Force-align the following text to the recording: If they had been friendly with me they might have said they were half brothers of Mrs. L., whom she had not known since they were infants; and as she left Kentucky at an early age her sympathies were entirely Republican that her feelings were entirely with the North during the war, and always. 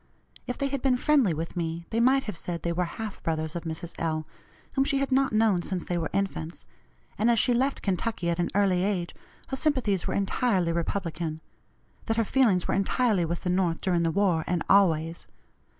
If 0.47 0.57
they 0.57 0.67
had 0.69 0.81
been 0.81 0.97
friendly 0.97 1.31
with 1.31 1.55
me 1.55 1.85
they 1.91 1.99
might 1.99 2.23
have 2.23 2.35
said 2.35 2.63
they 2.63 2.71
were 2.71 2.85
half 2.85 3.21
brothers 3.21 3.55
of 3.55 3.65
Mrs. 3.65 3.93
L., 3.99 4.25
whom 4.73 4.83
she 4.83 4.97
had 4.97 5.11
not 5.11 5.31
known 5.31 5.61
since 5.61 5.85
they 5.85 5.95
were 5.95 6.09
infants; 6.11 6.65
and 7.19 7.29
as 7.29 7.37
she 7.37 7.53
left 7.53 7.83
Kentucky 7.83 8.27
at 8.31 8.39
an 8.39 8.49
early 8.55 8.83
age 8.83 9.13
her 9.49 9.55
sympathies 9.55 10.07
were 10.07 10.15
entirely 10.15 10.71
Republican 10.71 11.39
that 12.07 12.17
her 12.17 12.23
feelings 12.23 12.67
were 12.67 12.73
entirely 12.73 13.25
with 13.25 13.41
the 13.41 13.51
North 13.51 13.79
during 13.79 14.01
the 14.01 14.09
war, 14.09 14.43
and 14.47 14.63
always. 14.67 15.27